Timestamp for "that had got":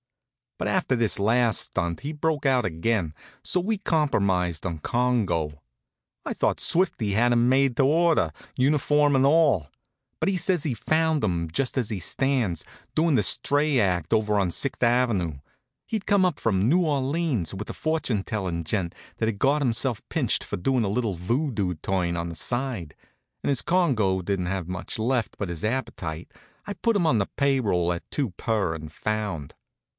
19.17-19.63